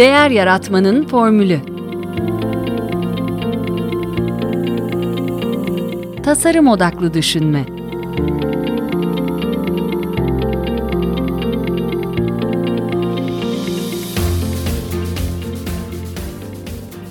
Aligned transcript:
Değer 0.00 0.30
Yaratmanın 0.30 1.06
Formülü 1.06 1.60
Tasarım 6.22 6.68
Odaklı 6.68 7.14
Düşünme 7.14 7.66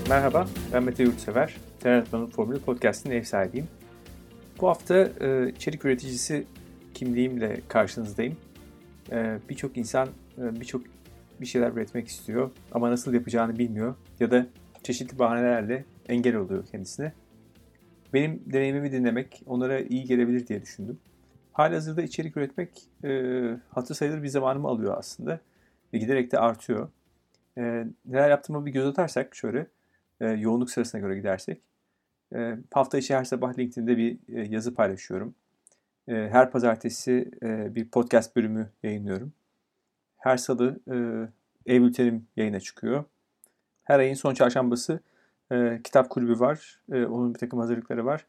Merhaba, 0.09 0.48
ben 0.73 0.84
Mete 0.84 1.03
Yurtsever. 1.03 1.55
Değer 1.84 1.94
Yaratmanın 1.94 2.27
Formülü 2.27 2.59
Podcast'ın 2.59 3.12
ev 3.12 3.23
sahibiyim. 3.23 3.67
Bu 4.62 4.67
hafta 4.67 5.09
e, 5.21 5.49
içerik 5.49 5.85
üreticisi 5.85 6.45
kimliğimle 6.94 7.62
karşınızdayım. 7.67 8.38
E, 9.12 9.38
birçok 9.49 9.77
insan 9.77 10.08
e, 10.38 10.59
birçok 10.59 10.98
bir 11.41 11.45
şeyler 11.45 11.71
üretmek 11.71 12.07
istiyor 12.07 12.52
ama 12.71 12.91
nasıl 12.91 13.13
yapacağını 13.13 13.59
bilmiyor 13.59 13.95
ya 14.20 14.31
da 14.31 14.47
çeşitli 14.84 15.20
bahanelerle 15.20 15.85
engel 16.09 16.35
oluyor 16.35 16.66
kendisine. 16.66 17.13
Benim 18.13 18.43
deneyimimi 18.45 18.91
dinlemek 18.91 19.44
onlara 19.45 19.80
iyi 19.80 20.03
gelebilir 20.03 20.47
diye 20.47 20.61
düşündüm. 20.61 20.99
Halihazırda 21.53 22.02
içerik 22.02 22.38
üretmek 22.38 22.89
e, 23.03 23.31
hatır 23.70 23.95
sayılır 23.95 24.23
bir 24.23 24.27
zamanımı 24.27 24.67
alıyor 24.67 24.97
aslında 24.97 25.39
ve 25.94 25.97
giderek 25.97 26.31
de 26.31 26.39
artıyor. 26.39 26.89
E, 27.58 27.88
neler 28.05 28.30
yaptığımı 28.30 28.66
bir 28.66 28.71
göz 28.71 28.85
atarsak 28.85 29.35
şöyle, 29.35 29.67
e, 30.21 30.27
yoğunluk 30.27 30.69
sırasına 30.69 31.02
göre 31.02 31.16
gidersek. 31.16 31.61
E, 32.35 32.58
hafta 32.73 32.97
içi 32.97 33.16
her 33.16 33.23
sabah 33.23 33.58
LinkedIn'de 33.58 33.97
bir 33.97 34.17
e, 34.27 34.41
yazı 34.41 34.75
paylaşıyorum. 34.75 35.35
E, 36.08 36.13
her 36.13 36.52
pazartesi 36.52 37.31
e, 37.44 37.75
bir 37.75 37.89
podcast 37.89 38.35
bölümü 38.35 38.69
yayınlıyorum. 38.83 39.33
Her 40.20 40.38
salı 40.38 40.80
e, 40.88 40.96
ev 41.75 41.81
bültenim 41.81 42.28
yayına 42.36 42.59
çıkıyor. 42.59 43.03
Her 43.84 44.00
ayın 44.00 44.14
son 44.14 44.34
çarşambası 44.34 45.00
e, 45.52 45.81
kitap 45.84 46.09
kulübü 46.09 46.39
var. 46.39 46.81
E, 46.92 47.06
onun 47.06 47.34
bir 47.34 47.39
takım 47.39 47.59
hazırlıkları 47.59 48.06
var. 48.06 48.26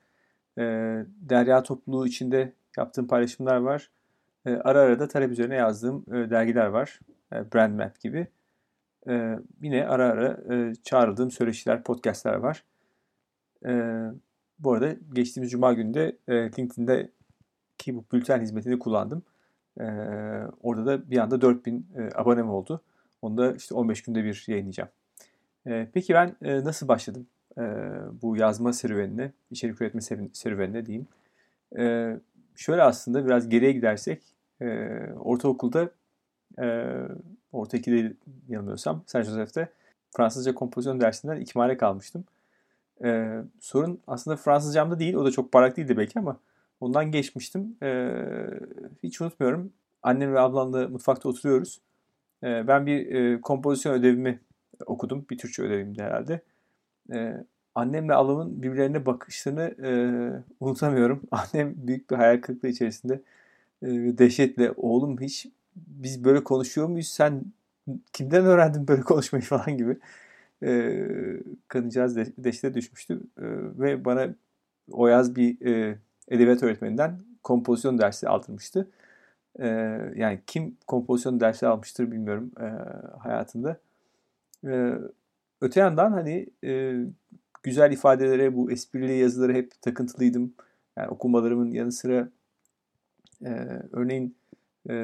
E, 0.58 0.62
Derya 1.06 1.62
topluluğu 1.62 2.06
içinde 2.06 2.52
yaptığım 2.76 3.06
paylaşımlar 3.06 3.56
var. 3.56 3.90
E, 4.46 4.50
ara 4.50 4.80
ara 4.80 4.98
da 4.98 5.08
talep 5.08 5.30
üzerine 5.30 5.54
yazdığım 5.54 6.04
e, 6.08 6.30
dergiler 6.30 6.66
var. 6.66 7.00
E, 7.32 7.52
Brand 7.52 7.74
Map 7.74 8.00
gibi. 8.00 8.26
E, 9.08 9.38
yine 9.62 9.86
ara 9.86 10.04
ara 10.08 10.54
e, 10.54 10.74
çağrıldığım 10.74 11.30
söyleşiler, 11.30 11.82
podcastler 11.82 12.34
var. 12.34 12.64
E, 13.66 14.02
bu 14.58 14.72
arada 14.72 14.96
geçtiğimiz 15.12 15.50
cuma 15.50 15.72
günü 15.72 15.94
de 15.94 16.16
e, 16.28 16.34
LinkedIn'de 16.34 17.10
ki 17.78 17.96
bu 17.96 18.04
bülten 18.12 18.40
hizmetini 18.40 18.78
kullandım. 18.78 19.22
E, 19.80 19.84
orada 20.62 20.86
da 20.86 21.10
bir 21.10 21.18
anda 21.18 21.40
4000 21.40 21.86
e, 21.96 22.08
abonem 22.14 22.50
oldu. 22.50 22.80
Onu 23.22 23.38
da 23.38 23.52
işte 23.52 23.74
15 23.74 24.02
günde 24.02 24.24
bir 24.24 24.44
yayınlayacağım. 24.48 24.90
E, 25.66 25.88
peki 25.94 26.14
ben 26.14 26.36
e, 26.42 26.64
nasıl 26.64 26.88
başladım 26.88 27.26
e, 27.58 27.62
bu 28.22 28.36
yazma 28.36 28.72
serüvenine, 28.72 29.32
içerik 29.50 29.80
üretme 29.80 30.00
serüvenine 30.32 30.86
diyeyim. 30.86 31.06
E, 31.78 32.16
şöyle 32.56 32.82
aslında 32.82 33.26
biraz 33.26 33.48
geriye 33.48 33.72
gidersek 33.72 34.22
e, 34.60 34.66
ortaokulda 35.18 35.90
e, 36.58 36.96
orta 37.52 37.76
2'de 37.76 38.14
yanılmıyorsam 38.48 39.02
Saint 39.06 39.26
Joseph'te 39.26 39.68
Fransızca 40.16 40.54
kompozisyon 40.54 41.00
dersinden 41.00 41.40
ikmale 41.40 41.76
kalmıştım. 41.76 42.24
E, 43.04 43.38
sorun 43.60 44.00
aslında 44.06 44.36
Fransızcamda 44.36 44.98
değil. 44.98 45.14
O 45.14 45.24
da 45.24 45.30
çok 45.30 45.52
parlak 45.52 45.76
değildi 45.76 45.96
belki 45.96 46.18
ama 46.18 46.36
ondan 46.80 47.10
geçmiştim. 47.10 47.76
E, 47.82 48.10
hiç 49.02 49.20
unutmuyorum. 49.20 49.72
Annem 50.02 50.34
ve 50.34 50.40
ablamla 50.40 50.88
mutfakta 50.88 51.28
oturuyoruz. 51.28 51.80
E, 52.42 52.68
ben 52.68 52.86
bir 52.86 53.14
e, 53.14 53.40
kompozisyon 53.40 53.94
ödevimi 53.94 54.40
okudum. 54.86 55.26
Bir 55.30 55.38
Türkçe 55.38 55.62
ödevimdi 55.62 56.02
herhalde. 56.02 56.40
E, 57.12 57.44
annemle 57.74 58.14
ablamın 58.14 58.62
birbirlerine 58.62 59.06
bakışlarını 59.06 59.74
e, 59.86 59.90
unutamıyorum. 60.60 61.22
Annem 61.30 61.74
büyük 61.76 62.10
bir 62.10 62.16
hayal 62.16 62.40
kırıklığı 62.40 62.68
içerisinde 62.68 63.22
e, 63.82 63.88
dehşetle 64.18 64.72
oğlum 64.76 65.20
hiç 65.20 65.46
biz 65.76 66.24
böyle 66.24 66.44
konuşuyor 66.44 66.88
muyuz? 66.88 67.08
Sen 67.08 67.44
kimden 68.12 68.44
öğrendin 68.44 68.88
böyle 68.88 69.02
konuşmayı 69.02 69.44
falan 69.44 69.76
gibi. 69.76 69.96
E, 70.62 70.96
kadıncağız 71.68 72.16
de, 72.16 72.26
dehşete 72.38 72.74
düşmüştü. 72.74 73.20
E, 73.38 73.44
ve 73.80 74.04
bana 74.04 74.34
o 74.92 75.06
yaz 75.06 75.36
bir 75.36 75.66
e, 75.66 75.98
edebiyat 76.30 76.62
öğretmeninden 76.62 77.18
kompozisyon 77.42 77.98
dersi 77.98 78.28
aldırmıştı. 78.28 78.88
E, 79.58 79.66
yani 80.16 80.40
kim 80.46 80.76
kompozisyon 80.86 81.40
dersi 81.40 81.66
almıştır 81.66 82.10
bilmiyorum 82.10 82.50
e, 82.60 82.66
hayatında. 83.18 83.76
E, 84.66 84.94
öte 85.60 85.80
yandan 85.80 86.12
hani 86.12 86.46
e, 86.64 86.94
güzel 87.62 87.92
ifadelere, 87.92 88.56
bu 88.56 88.70
esprili 88.70 89.12
yazılara 89.12 89.52
hep 89.52 89.82
takıntılıydım. 89.82 90.54
Yani 90.96 91.08
okumalarımın 91.08 91.70
yanı 91.70 91.92
sıra 91.92 92.28
e, 93.44 93.50
örneğin 93.92 94.36
e, 94.88 94.94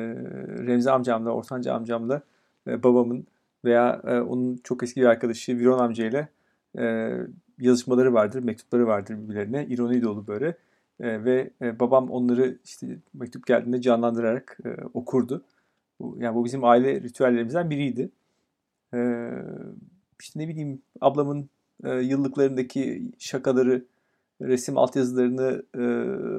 Remzi 0.66 0.91
amcamla, 0.91 1.31
Ortanca 1.31 1.75
amcamla 1.75 2.22
e, 2.66 2.82
babamın 2.82 3.26
veya 3.65 4.03
e, 4.06 4.20
onun 4.20 4.56
çok 4.65 4.82
eski 4.82 5.00
bir 5.00 5.06
arkadaşı 5.06 5.59
Viron 5.59 5.78
amcayla 5.78 6.28
e, 6.78 7.12
yazışmaları 7.59 8.15
vardır, 8.15 8.42
mektupları 8.42 8.86
vardır 8.86 9.19
birbirlerine. 9.19 9.66
İroni 9.66 10.03
dolu 10.03 10.26
böyle. 10.26 10.56
E, 11.01 11.25
ve 11.25 11.51
e, 11.62 11.81
babam 11.81 12.11
onları 12.11 12.59
işte 12.65 12.99
mektup 13.15 13.47
geldiğinde 13.47 13.81
canlandırarak 13.81 14.59
e, 14.65 14.69
okurdu. 14.95 15.45
Bu, 16.01 16.17
yani 16.21 16.34
bu 16.34 16.45
bizim 16.45 16.65
aile 16.65 17.01
ritüellerimizden 17.01 17.71
biriydi. 17.71 18.11
E, 18.95 19.31
işte 20.21 20.41
ne 20.41 20.49
bileyim 20.49 20.83
ablamın 21.01 21.49
e, 21.84 21.95
yıllıklarındaki 21.95 23.12
şakaları, 23.19 23.84
resim 24.43 24.79
altyazılarını 24.79 25.62
e, 25.75 25.84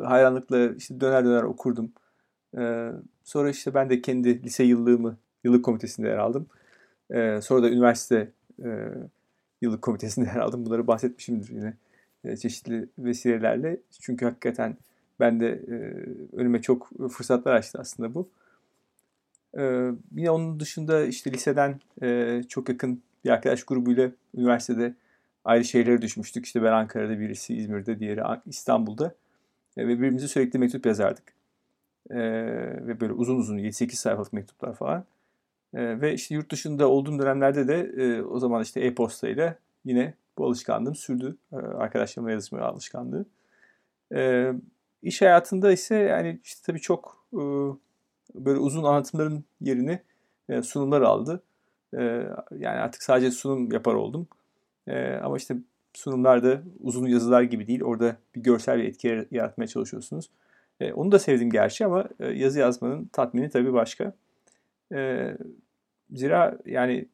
hayranlıkla 0.05 0.69
işte 0.73 1.01
döner 1.01 1.25
döner 1.25 1.43
okurdum. 1.43 1.91
E, 2.57 2.91
sonra 3.23 3.49
işte 3.49 3.73
ben 3.73 3.89
de 3.89 4.01
kendi 4.01 4.43
lise 4.43 4.63
yıllığımı 4.63 5.17
yıllık 5.43 5.65
komitesinde 5.65 6.07
yer 6.07 6.17
aldım. 6.17 6.47
E, 7.11 7.41
sonra 7.41 7.63
da 7.63 7.69
üniversite 7.69 8.31
e, 8.63 8.89
yıllık 9.61 9.81
komitesinde 9.81 10.25
yer 10.25 10.35
aldım. 10.35 10.65
Bunları 10.65 10.87
bahsetmişimdir 10.87 11.49
yine 11.49 11.73
çeşitli 12.35 12.89
vesilelerle. 12.99 13.77
Çünkü 14.01 14.25
hakikaten 14.25 14.77
ben 15.19 15.39
de 15.39 15.47
e, 15.47 15.75
önüme 16.35 16.61
çok 16.61 16.89
fırsatlar 17.11 17.53
açtı 17.53 17.77
aslında 17.81 18.13
bu. 18.13 18.29
E, 19.57 19.91
yine 20.15 20.31
onun 20.31 20.59
dışında 20.59 21.05
işte 21.05 21.31
liseden 21.31 21.79
e, 22.01 22.41
çok 22.49 22.69
yakın 22.69 23.01
bir 23.25 23.29
arkadaş 23.29 23.63
grubuyla 23.63 24.11
üniversitede 24.35 24.93
ayrı 25.45 25.65
şehirlere 25.65 26.01
düşmüştük. 26.01 26.45
İşte 26.45 26.63
ben 26.63 26.71
Ankara'da, 26.71 27.19
birisi 27.19 27.55
İzmir'de, 27.55 27.99
diğeri 27.99 28.21
İstanbul'da. 28.45 29.15
E, 29.77 29.87
ve 29.87 29.97
birbirimize 29.97 30.27
sürekli 30.27 30.59
mektup 30.59 30.85
yazardık. 30.85 31.23
E, 32.09 32.17
ve 32.87 32.99
böyle 32.99 33.13
uzun 33.13 33.37
uzun 33.37 33.57
7-8 33.57 33.95
sayfalık 33.95 34.33
mektuplar 34.33 34.73
falan. 34.73 35.05
E, 35.73 36.01
ve 36.01 36.13
işte 36.13 36.35
yurt 36.35 36.51
dışında 36.51 36.87
olduğum 36.87 37.19
dönemlerde 37.19 37.67
de 37.67 38.03
e, 38.03 38.21
o 38.21 38.39
zaman 38.39 38.63
işte 38.63 38.81
e-posta 38.81 39.29
ile 39.29 39.57
yine 39.85 40.13
bu 40.37 40.45
alışkanlığım 40.45 40.95
sürdü. 40.95 41.37
E, 41.51 41.55
arkadaşlarımla 41.55 42.31
yazışma 42.31 42.61
alışkanlığı. 42.61 43.25
E, 44.15 44.51
iş 45.01 45.21
hayatında 45.21 45.71
ise 45.71 45.95
yani 45.95 46.39
işte 46.43 46.61
tabii 46.65 46.79
çok 46.79 47.25
e, 47.33 47.41
böyle 48.35 48.59
uzun 48.59 48.83
anlatımların 48.83 49.43
yerini 49.61 49.99
e, 50.49 50.61
sunumlar 50.61 51.01
aldı. 51.01 51.43
E, 51.93 52.01
yani 52.51 52.79
artık 52.79 53.03
sadece 53.03 53.31
sunum 53.31 53.71
yapar 53.71 53.93
oldum. 53.93 54.27
Ama 55.23 55.37
işte 55.37 55.55
sunumlarda 55.93 56.61
uzun 56.79 57.07
yazılar 57.07 57.41
gibi 57.41 57.67
değil. 57.67 57.83
Orada 57.83 58.17
bir 58.35 58.43
görsel 58.43 58.77
bir 58.77 58.83
etki 58.83 59.27
yaratmaya 59.31 59.67
çalışıyorsunuz. 59.67 60.29
Onu 60.93 61.11
da 61.11 61.19
sevdim 61.19 61.49
gerçi 61.49 61.85
ama 61.85 62.09
e, 62.19 62.27
yazı 62.27 62.59
yazmanın 62.59 63.05
tatmini 63.05 63.49
tabii 63.49 63.73
başka. 63.73 64.13
Zira 66.11 66.57
yani 66.65 67.07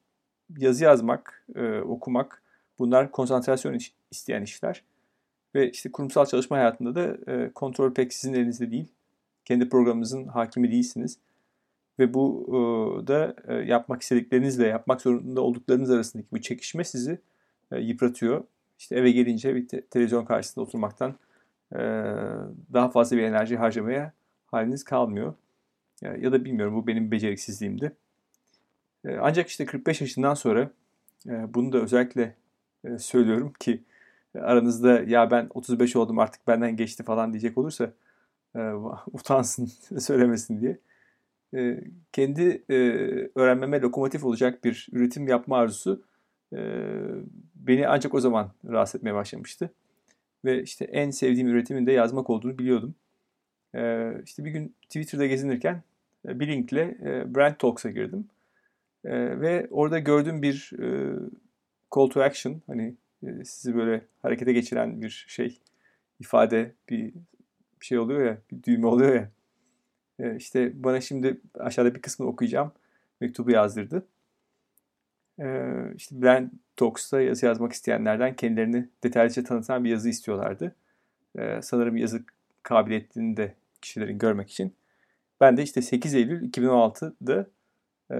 yazı 0.57 0.83
yazmak, 0.83 1.45
okumak 1.85 2.42
bunlar 2.79 3.11
konsantrasyon 3.11 3.79
isteyen 4.11 4.41
işler. 4.41 4.83
Ve 5.55 5.71
işte 5.71 5.91
kurumsal 5.91 6.25
çalışma 6.25 6.57
hayatında 6.57 6.95
da 6.95 7.31
e, 7.31 7.51
kontrol 7.53 7.93
pek 7.93 8.13
sizin 8.13 8.33
elinizde 8.33 8.71
değil. 8.71 8.87
Kendi 9.45 9.69
programınızın 9.69 10.27
hakimi 10.27 10.71
değilsiniz. 10.71 11.17
Ve 11.99 12.13
bu 12.13 12.45
e, 12.49 13.07
da 13.07 13.35
e, 13.47 13.53
yapmak 13.53 14.01
istediklerinizle 14.01 14.67
yapmak 14.67 15.01
zorunda 15.01 15.41
olduklarınız 15.41 15.89
arasındaki 15.91 16.27
bu 16.31 16.41
çekişme 16.41 16.83
sizi 16.83 17.19
e, 17.71 17.79
yıpratıyor. 17.79 18.43
İşte 18.79 18.95
eve 18.95 19.11
gelince 19.11 19.55
bir 19.55 19.67
te- 19.67 19.81
televizyon 19.81 20.25
karşısında 20.25 20.65
oturmaktan 20.65 21.15
e, 21.73 21.79
daha 22.73 22.89
fazla 22.89 23.17
bir 23.17 23.23
enerji 23.23 23.57
harcamaya 23.57 24.13
haliniz 24.51 24.83
kalmıyor. 24.83 25.33
Ya, 26.01 26.15
ya 26.15 26.31
da 26.31 26.45
bilmiyorum 26.45 26.75
bu 26.75 26.87
benim 26.87 27.11
beceriksizliğimdi. 27.11 27.95
E, 29.05 29.17
ancak 29.17 29.47
işte 29.47 29.65
45 29.65 30.01
yaşından 30.01 30.33
sonra 30.33 30.71
e, 31.27 31.53
bunu 31.53 31.73
da 31.73 31.77
özellikle 31.77 32.35
e, 32.85 32.97
söylüyorum 32.97 33.53
ki 33.59 33.83
e, 34.35 34.39
aranızda 34.39 35.01
ya 35.01 35.31
ben 35.31 35.49
35 35.53 35.95
oldum 35.95 36.19
artık 36.19 36.47
benden 36.47 36.75
geçti 36.77 37.03
falan 37.03 37.33
diyecek 37.33 37.57
olursa 37.57 37.93
e, 38.55 38.59
utansın 39.13 39.65
söylemesin 39.99 40.61
diye. 40.61 40.77
kendi 42.11 42.63
öğrenmeme 43.35 43.81
lokomotif 43.81 44.23
olacak 44.25 44.63
bir 44.63 44.87
üretim 44.91 45.27
yapma 45.27 45.57
arzusu 45.57 46.03
beni 47.55 47.87
ancak 47.87 48.13
o 48.13 48.19
zaman 48.19 48.51
rahatsız 48.69 48.95
etmeye 48.95 49.13
başlamıştı. 49.13 49.71
Ve 50.45 50.63
işte 50.63 50.85
en 50.85 51.11
sevdiğim 51.11 51.47
üretimin 51.47 51.85
de 51.87 51.91
yazmak 51.91 52.29
olduğunu 52.29 52.59
biliyordum. 52.59 52.95
E, 53.75 54.11
işte 54.25 54.45
bir 54.45 54.51
gün 54.51 54.75
Twitter'da 54.81 55.25
gezinirken 55.25 55.83
bir 56.25 56.47
linkle 56.47 56.97
Brand 57.35 57.55
Talks'a 57.59 57.89
girdim. 57.89 58.27
Ve 59.05 59.67
orada 59.71 59.99
gördüğüm 59.99 60.41
bir 60.41 60.71
call 61.95 62.07
to 62.07 62.23
action, 62.23 62.61
hani 62.67 62.95
e, 63.23 63.45
sizi 63.45 63.75
böyle 63.75 64.05
harekete 64.21 64.53
geçiren 64.53 65.01
bir 65.01 65.25
şey, 65.27 65.59
ifade, 66.19 66.71
bir 66.89 67.13
şey 67.79 67.99
oluyor 67.99 68.25
ya, 68.25 68.37
bir 68.51 68.63
düğme 68.63 68.87
oluyor 68.87 69.15
ya. 69.15 69.29
E, 70.19 70.35
işte 70.35 70.83
bana 70.83 71.01
şimdi 71.01 71.41
aşağıda 71.59 71.95
bir 71.95 72.01
kısmını 72.01 72.29
okuyacağım. 72.29 72.71
Mektubu 73.21 73.51
yazdırdı. 73.51 74.05
E, 75.39 75.69
işte 75.95 76.21
Brand 76.21 76.49
Talks'ta 76.75 77.21
yazı 77.21 77.45
yazmak 77.45 77.73
isteyenlerden 77.73 78.35
kendilerini 78.35 78.89
detaylıca 79.03 79.43
tanıtan 79.43 79.83
bir 79.83 79.89
yazı 79.89 80.09
istiyorlardı. 80.09 80.75
Sanırım 81.61 81.97
yazı 81.97 82.23
kabiliyetini 82.63 83.37
de 83.37 83.55
kişilerin 83.81 84.17
görmek 84.17 84.49
için. 84.49 84.73
Ben 85.41 85.57
de 85.57 85.63
işte 85.63 85.81
8 85.81 86.13
Eylül 86.15 86.51
2016'da 86.51 87.47
e, 88.11 88.17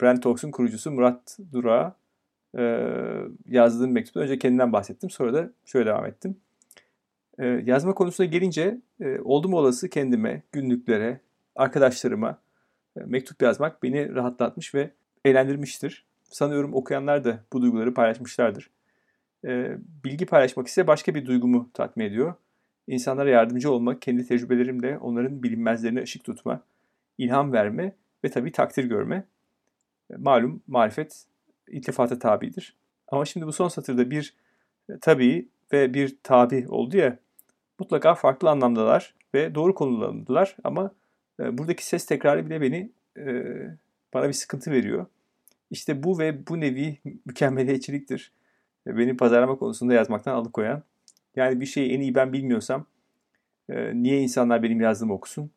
Brand 0.00 0.22
Talks'un 0.22 0.50
kurucusu 0.50 0.90
Murat 0.90 1.38
Durağa 1.52 1.96
e, 2.58 2.62
yazdığım 3.46 3.92
mektupta 3.92 4.20
önce 4.20 4.38
kendimden 4.38 4.72
bahsettim. 4.72 5.10
Sonra 5.10 5.34
da 5.34 5.50
şöyle 5.64 5.86
devam 5.86 6.06
ettim. 6.06 6.36
E, 7.38 7.46
yazma 7.46 7.94
konusuna 7.94 8.26
gelince 8.26 8.80
e, 9.00 9.18
oldum 9.20 9.54
olası 9.54 9.88
kendime, 9.88 10.42
günlüklere, 10.52 11.20
arkadaşlarıma 11.56 12.38
e, 12.96 13.00
mektup 13.04 13.42
yazmak 13.42 13.82
beni 13.82 14.14
rahatlatmış 14.14 14.74
ve 14.74 14.90
eğlendirmiştir. 15.24 16.04
Sanıyorum 16.22 16.74
okuyanlar 16.74 17.24
da 17.24 17.44
bu 17.52 17.62
duyguları 17.62 17.94
paylaşmışlardır. 17.94 18.70
E, 19.44 19.76
bilgi 20.04 20.26
paylaşmak 20.26 20.66
ise 20.66 20.86
başka 20.86 21.14
bir 21.14 21.26
duygumu 21.26 21.70
tatmin 21.74 22.04
ediyor. 22.04 22.34
İnsanlara 22.86 23.30
yardımcı 23.30 23.72
olmak, 23.72 24.02
kendi 24.02 24.26
tecrübelerimle 24.26 24.98
onların 24.98 25.42
bilinmezlerine 25.42 26.02
ışık 26.02 26.24
tutma, 26.24 26.62
ilham 27.18 27.52
verme 27.52 27.92
ve 28.24 28.30
tabii 28.30 28.52
takdir 28.52 28.84
görme. 28.84 29.24
E, 30.10 30.16
malum 30.16 30.62
marifet 30.66 31.24
iltifata 31.70 32.18
tabidir. 32.18 32.76
Ama 33.08 33.24
şimdi 33.24 33.46
bu 33.46 33.52
son 33.52 33.68
satırda 33.68 34.10
bir 34.10 34.34
e, 34.90 34.98
tabii 35.00 35.48
ve 35.72 35.94
bir 35.94 36.16
tabi 36.22 36.66
oldu 36.68 36.96
ya 36.96 37.18
mutlaka 37.78 38.14
farklı 38.14 38.50
anlamdalar 38.50 39.14
ve 39.34 39.54
doğru 39.54 39.74
kullanıldılar 39.74 40.56
ama 40.64 40.90
e, 41.40 41.58
buradaki 41.58 41.86
ses 41.86 42.06
tekrarı 42.06 42.46
bile 42.46 42.60
beni 42.60 42.90
e, 43.16 43.44
bana 44.14 44.28
bir 44.28 44.32
sıkıntı 44.32 44.70
veriyor. 44.70 45.06
İşte 45.70 46.02
bu 46.02 46.18
ve 46.18 46.46
bu 46.46 46.60
nevi 46.60 46.98
mükemmeliyetçiliktir. 47.26 48.32
E, 48.86 48.96
beni 48.96 49.16
pazarlama 49.16 49.56
konusunda 49.58 49.94
yazmaktan 49.94 50.34
alıkoyan. 50.34 50.82
Yani 51.36 51.60
bir 51.60 51.66
şeyi 51.66 51.92
en 51.92 52.00
iyi 52.00 52.14
ben 52.14 52.32
bilmiyorsam 52.32 52.86
e, 53.68 54.02
niye 54.02 54.20
insanlar 54.20 54.62
benim 54.62 54.80
yazdığımı 54.80 55.14
okusun? 55.14 55.50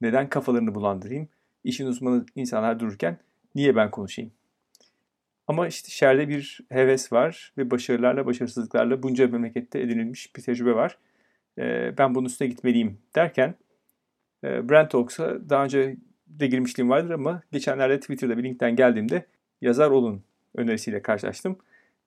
Neden 0.00 0.28
kafalarını 0.28 0.74
bulandırayım? 0.74 1.28
İşin 1.64 1.86
uzmanı 1.86 2.26
insanlar 2.36 2.80
dururken 2.80 3.18
niye 3.54 3.76
ben 3.76 3.90
konuşayım? 3.90 4.32
Ama 5.48 5.68
işte 5.68 5.90
şerde 5.90 6.28
bir 6.28 6.60
heves 6.70 7.12
var 7.12 7.52
ve 7.58 7.70
başarılarla 7.70 8.26
başarısızlıklarla 8.26 9.02
bunca 9.02 9.28
memlekette 9.28 9.80
edinilmiş 9.80 10.36
bir 10.36 10.42
tecrübe 10.42 10.74
var. 10.74 10.98
E, 11.58 11.94
ben 11.98 12.14
bunun 12.14 12.26
üstüne 12.26 12.48
gitmeliyim 12.48 12.98
derken 13.14 13.54
e, 14.44 14.66
Talks'a 14.90 15.48
daha 15.50 15.64
önce 15.64 15.96
de 16.26 16.46
girmişliğim 16.46 16.90
vardır 16.90 17.10
ama 17.10 17.42
geçenlerde 17.52 18.00
Twitter'da 18.00 18.38
bir 18.38 18.44
linkten 18.44 18.76
geldiğimde 18.76 19.26
yazar 19.60 19.90
olun 19.90 20.22
önerisiyle 20.54 21.02
karşılaştım. 21.02 21.58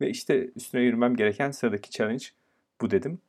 Ve 0.01 0.09
işte 0.09 0.49
üstüne 0.55 0.81
yürümem 0.81 1.15
gereken 1.15 1.51
sıradaki 1.51 1.91
challenge 1.91 2.25
bu 2.81 2.91
dedim. 2.91 3.19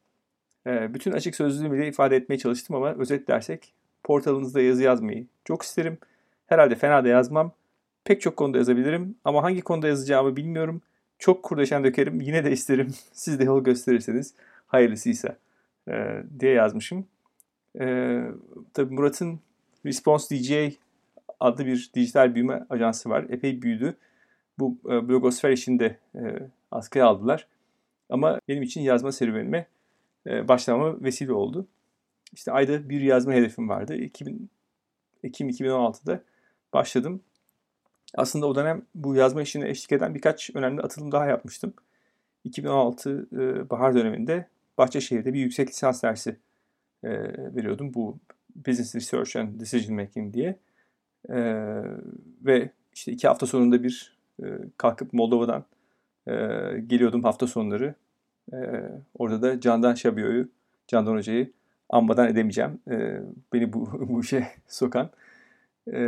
E, 0.66 0.94
bütün 0.94 1.12
açık 1.12 1.34
sözlülüğümü 1.34 1.87
ifade 1.87 2.16
etmeye 2.16 2.38
çalıştım 2.38 2.76
ama 2.76 2.94
özetlersek 2.94 3.75
portalınızda 4.04 4.61
yazı 4.61 4.82
yazmayı 4.82 5.26
çok 5.44 5.62
isterim. 5.62 5.99
Herhalde 6.46 6.75
fena 6.75 7.04
da 7.04 7.08
yazmam. 7.08 7.52
Pek 8.08 8.20
çok 8.20 8.37
konuda 8.37 8.58
yazabilirim 8.58 9.16
ama 9.25 9.43
hangi 9.43 9.60
konuda 9.60 9.88
yazacağımı 9.88 10.37
bilmiyorum. 10.37 10.82
Çok 11.19 11.43
kurdeşen 11.43 11.84
dökerim 11.84 12.20
yine 12.20 12.44
de 12.44 12.52
isterim. 12.52 12.94
Siz 13.12 13.38
de 13.38 13.44
yol 13.44 13.64
gösterirseniz 13.64 14.34
hayırlısıysa 14.66 15.37
e, 15.88 16.22
diye 16.40 16.52
yazmışım. 16.52 17.06
E, 17.81 17.84
tabii 18.75 18.94
Murat'ın 18.94 19.40
Response 19.87 20.37
DJ 20.37 20.76
adlı 21.40 21.66
bir 21.66 21.90
dijital 21.94 22.34
büyüme 22.34 22.66
ajansı 22.70 23.10
var. 23.10 23.26
Epey 23.28 23.62
büyüdü. 23.62 23.96
Bu 24.58 24.76
e, 24.87 25.08
blogosfer 25.08 25.50
işinde 25.50 25.99
e, 26.14 26.20
askıya 26.70 27.06
aldılar. 27.06 27.46
Ama 28.11 28.40
benim 28.49 28.62
için 28.62 28.81
yazma 28.81 29.12
serüvenime 29.12 29.66
e, 30.26 30.49
başlamama 30.49 31.02
vesile 31.02 31.32
oldu. 31.32 31.66
İşte 32.32 32.52
ayda 32.52 32.88
bir 32.88 33.00
yazma 33.00 33.32
hedefim 33.32 33.69
vardı. 33.69 33.96
2000, 33.96 34.50
Ekim 35.22 35.49
2016'da 35.49 36.20
başladım. 36.72 37.22
Aslında 38.14 38.46
o 38.46 38.55
dönem 38.55 38.82
bu 38.94 39.14
yazma 39.14 39.43
işine 39.43 39.69
eşlik 39.69 39.93
eden 39.93 40.14
birkaç 40.14 40.50
önemli 40.55 40.82
atılım 40.82 41.12
daha 41.12 41.26
yapmıştım. 41.26 41.72
2016 42.44 43.28
e, 43.32 43.70
bahar 43.70 43.94
döneminde 43.94 44.49
Bahçeşehir'de 44.78 45.34
bir 45.34 45.40
yüksek 45.40 45.69
lisans 45.69 46.02
dersi 46.02 46.37
e, 47.05 47.10
veriyordum. 47.55 47.94
Bu 47.94 48.19
Business 48.66 48.94
Research 48.94 49.37
and 49.37 49.60
Decision 49.60 49.96
Making 49.96 50.34
diye. 50.34 50.58
E, 51.28 51.38
ve 52.43 52.70
işte 52.93 53.12
iki 53.12 53.28
hafta 53.28 53.46
sonunda 53.46 53.82
bir 53.82 54.16
e, 54.43 54.46
kalkıp 54.76 55.12
Moldova'dan 55.12 55.64
e, 56.26 56.32
geliyordum 56.87 57.25
hafta 57.25 57.46
sonları. 57.46 57.94
E, 58.52 58.56
orada 59.19 59.43
da 59.43 59.61
Candan 59.61 59.94
Şabiyo'yu, 59.94 60.49
Candan 60.87 61.14
Hoca'yı 61.14 61.52
anmadan 61.90 62.28
edemeyeceğim. 62.28 62.81
E, 62.90 63.20
beni 63.52 63.72
bu, 63.72 64.08
bu 64.08 64.20
işe 64.20 64.49
sokan. 64.69 65.11
E, 65.93 66.00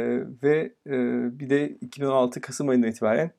ve 0.43 0.73
e, 0.87 0.93
bir 1.39 1.51
de 1.51 1.69
2016 1.69 2.41
Kasım 2.41 2.69
ayından 2.69 2.91
itibaren 2.91 3.31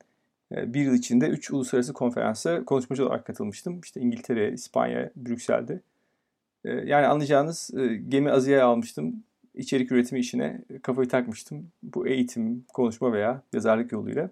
e, 0.56 0.74
bir 0.74 0.80
yıl 0.80 0.94
içinde 0.94 1.28
3 1.28 1.50
uluslararası 1.50 1.92
konferansa 1.92 2.64
konuşmacı 2.64 3.06
olarak 3.06 3.26
katılmıştım. 3.26 3.80
İşte 3.80 4.00
İngiltere, 4.00 4.52
İspanya, 4.52 5.10
Brüksel'de. 5.16 5.80
E, 6.64 6.70
yani 6.70 7.06
anlayacağınız 7.06 7.70
e, 7.78 7.96
gemi 7.96 8.30
azıya 8.30 8.66
almıştım. 8.66 9.24
İçerik 9.54 9.92
üretimi 9.92 10.20
işine 10.20 10.60
kafayı 10.82 11.08
takmıştım. 11.08 11.72
Bu 11.82 12.06
eğitim, 12.08 12.64
konuşma 12.72 13.12
veya 13.12 13.42
yazarlık 13.52 13.92
yoluyla. 13.92 14.30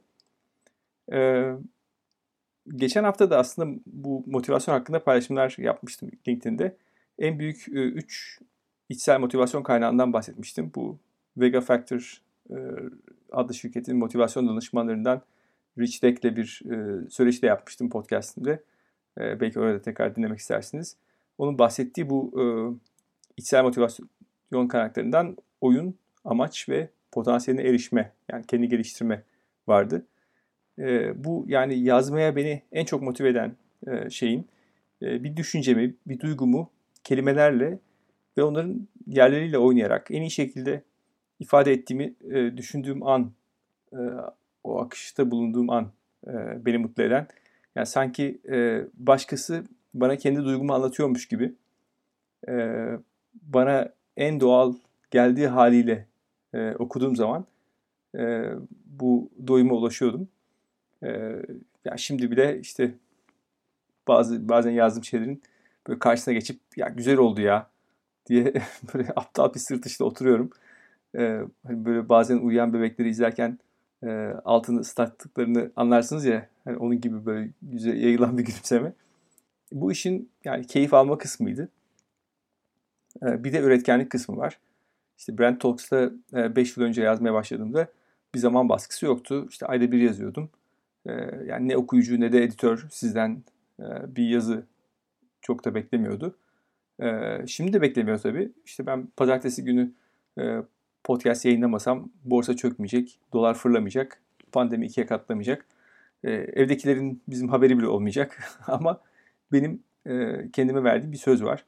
Geçen 2.76 3.04
hafta 3.04 3.30
da 3.30 3.38
aslında 3.38 3.80
bu 3.86 4.24
motivasyon 4.26 4.74
hakkında 4.74 5.04
paylaşımlar 5.04 5.56
yapmıştım 5.58 6.10
LinkedIn'de. 6.28 6.76
En 7.18 7.38
büyük 7.38 7.64
3 7.68 8.40
içsel 8.88 9.20
motivasyon 9.20 9.62
kaynağından 9.62 10.12
bahsetmiştim. 10.12 10.72
Bu 10.74 10.98
Vega 11.36 11.60
Factor 11.60 12.22
adlı 13.32 13.54
şirketin 13.54 13.96
motivasyon 13.96 14.48
danışmanlarından 14.48 15.22
Rich 15.78 16.02
Deck'le 16.02 16.36
bir 16.36 16.62
e, 16.70 17.08
söyleşi 17.10 17.42
de 17.42 17.46
yapmıştım 17.46 17.90
podcast'imde. 17.90 18.62
E, 19.20 19.40
belki 19.40 19.60
orada 19.60 19.82
tekrar 19.82 20.16
dinlemek 20.16 20.38
istersiniz. 20.38 20.96
Onun 21.38 21.58
bahsettiği 21.58 22.10
bu 22.10 22.32
e, 22.40 22.44
içsel 23.36 23.62
motivasyon 23.62 24.68
kaynaklarından 24.68 25.36
oyun, 25.60 25.94
amaç 26.24 26.68
ve 26.68 26.88
potansiyeline 27.12 27.68
erişme, 27.68 28.12
yani 28.32 28.46
kendi 28.46 28.68
geliştirme 28.68 29.22
vardı. 29.68 30.06
E, 30.78 31.24
bu 31.24 31.44
yani 31.48 31.78
yazmaya 31.78 32.36
beni 32.36 32.62
en 32.72 32.84
çok 32.84 33.02
motive 33.02 33.28
eden 33.28 33.56
e, 33.86 34.10
şeyin 34.10 34.46
e, 35.02 35.24
bir 35.24 35.36
düşüncemi, 35.36 35.94
bir 36.06 36.20
duygumu 36.20 36.70
kelimelerle 37.04 37.78
ve 38.38 38.42
onların 38.42 38.88
yerleriyle 39.06 39.58
oynayarak 39.58 40.06
en 40.10 40.22
iyi 40.22 40.30
şekilde 40.30 40.82
ifade 41.40 41.72
ettiğimi 41.72 42.14
e, 42.30 42.56
düşündüğüm 42.56 43.06
an 43.06 43.32
e, 43.92 43.98
o 44.64 44.80
akışta 44.80 45.30
bulunduğum 45.30 45.70
an 45.70 45.92
e, 46.26 46.66
beni 46.66 46.78
mutlu 46.78 47.02
eden. 47.02 47.26
Yani 47.74 47.86
sanki 47.86 48.40
e, 48.48 48.84
başkası 48.94 49.64
bana 49.94 50.16
kendi 50.16 50.44
duygumu 50.44 50.74
anlatıyormuş 50.74 51.28
gibi 51.28 51.54
e, 52.48 52.84
bana 53.42 53.88
en 54.16 54.40
doğal 54.40 54.74
geldiği 55.10 55.46
haliyle 55.46 56.06
e, 56.54 56.72
okuduğum 56.72 57.16
zaman 57.16 57.44
e, 58.18 58.50
bu 58.86 59.30
doyuma 59.46 59.74
ulaşıyordum. 59.74 60.28
E, 61.02 61.08
yani 61.84 61.98
şimdi 61.98 62.30
bile 62.30 62.60
işte 62.60 62.94
bazı 64.08 64.48
bazen 64.48 64.70
yazdığım 64.70 65.04
şeylerin 65.04 65.42
böyle 65.88 65.98
karşısına 65.98 66.34
geçip 66.34 66.60
ya 66.76 66.88
güzel 66.88 67.16
oldu 67.16 67.40
ya 67.40 67.70
diye 68.26 68.52
böyle 68.94 69.08
aptal 69.16 69.54
bir 69.54 69.58
sırt 69.58 69.86
işte 69.86 70.04
oturuyorum. 70.04 70.50
Ee, 71.18 71.40
hani 71.66 71.84
böyle 71.84 72.08
bazen 72.08 72.38
uyuyan 72.38 72.72
bebekleri 72.72 73.08
izlerken 73.08 73.58
e, 74.02 74.08
altını 74.44 74.80
ıslattıklarını 74.80 75.70
anlarsınız 75.76 76.24
ya. 76.24 76.48
Hani 76.64 76.76
onun 76.76 77.00
gibi 77.00 77.26
böyle 77.26 77.50
yüze 77.72 77.90
yayılan 77.90 78.38
bir 78.38 78.42
gülümseme. 78.46 78.92
Bu 79.72 79.92
işin 79.92 80.30
yani 80.44 80.66
keyif 80.66 80.94
alma 80.94 81.18
kısmıydı. 81.18 81.68
E, 83.22 83.44
bir 83.44 83.52
de 83.52 83.60
üretkenlik 83.60 84.10
kısmı 84.10 84.36
var. 84.36 84.58
İşte 85.18 85.38
Brand 85.38 85.60
Talks'ta 85.60 86.10
5 86.32 86.76
yıl 86.76 86.84
önce 86.84 87.02
yazmaya 87.02 87.34
başladığımda 87.34 87.88
bir 88.34 88.38
zaman 88.38 88.68
baskısı 88.68 89.06
yoktu. 89.06 89.46
İşte 89.50 89.66
ayda 89.66 89.92
bir 89.92 89.98
yazıyordum. 89.98 90.50
Yani 91.46 91.68
ne 91.68 91.76
okuyucu 91.76 92.20
ne 92.20 92.32
de 92.32 92.44
editör 92.44 92.86
sizden 92.90 93.42
bir 94.06 94.28
yazı 94.28 94.66
çok 95.40 95.64
da 95.64 95.74
beklemiyordu. 95.74 96.36
Şimdi 97.46 97.72
de 97.72 97.82
beklemiyor 97.82 98.18
tabii. 98.18 98.52
İşte 98.64 98.86
ben 98.86 99.06
pazartesi 99.16 99.64
günü 99.64 99.92
podcast 101.04 101.44
yayınlamasam 101.44 102.10
borsa 102.24 102.56
çökmeyecek, 102.56 103.18
dolar 103.32 103.54
fırlamayacak, 103.54 104.20
pandemi 104.52 104.86
ikiye 104.86 105.06
katlamayacak. 105.06 105.66
Evdekilerin 106.24 107.22
bizim 107.28 107.48
haberi 107.48 107.78
bile 107.78 107.86
olmayacak. 107.86 108.42
Ama 108.66 109.00
benim 109.52 109.82
kendime 110.52 110.84
verdiğim 110.84 111.12
bir 111.12 111.16
söz 111.16 111.44
var. 111.44 111.64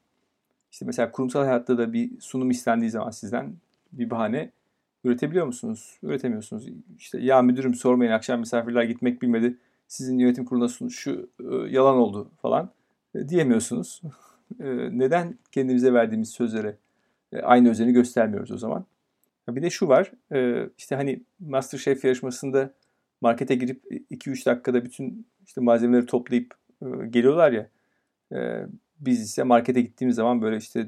İşte 0.73 0.85
mesela 0.85 1.13
kurumsal 1.13 1.45
hayatta 1.45 1.79
da 1.79 1.93
bir 1.93 2.21
sunum 2.21 2.51
istendiği 2.51 2.91
zaman 2.91 3.11
sizden 3.11 3.55
bir 3.93 4.11
bahane 4.11 4.51
üretebiliyor 5.05 5.47
musunuz? 5.47 5.99
Üretemiyorsunuz. 6.03 6.69
İşte 6.99 7.19
ya 7.21 7.43
müdürüm 7.43 7.75
sormayın 7.75 8.13
akşam 8.13 8.41
misafirler 8.41 8.83
gitmek 8.83 9.23
bilmedi. 9.23 9.57
Sizin 9.89 10.19
yönetim 10.19 10.45
kuruluna 10.45 10.89
şu 10.89 11.29
e, 11.41 11.55
yalan 11.71 11.97
oldu 11.97 12.31
falan 12.43 12.71
e, 13.15 13.29
diyemiyorsunuz. 13.29 14.03
E, 14.61 14.99
neden 14.99 15.39
kendimize 15.53 15.93
verdiğimiz 15.93 16.31
sözlere 16.31 16.77
e, 17.33 17.41
aynı 17.41 17.71
özeni 17.71 17.93
göstermiyoruz 17.93 18.51
o 18.51 18.59
zaman? 18.59 18.85
Bir 19.49 19.63
de 19.63 19.71
şu 19.71 19.89
var. 19.89 20.13
E, 20.33 20.69
işte 20.79 20.97
hani 20.97 21.23
Masterchef 21.41 22.05
yarışmasında 22.05 22.75
markete 23.21 23.55
girip 23.55 23.85
2-3 24.11 24.47
dakikada 24.47 24.85
bütün 24.85 25.27
işte 25.47 25.61
malzemeleri 25.61 26.07
toplayıp 26.07 26.55
e, 26.83 26.87
geliyorlar 27.11 27.53
ya. 27.53 27.69
E, 28.33 28.67
biz 29.01 29.21
ise 29.21 29.43
markete 29.43 29.81
gittiğimiz 29.81 30.17
zaman 30.17 30.43
böyle 30.43 30.57
işte 30.57 30.87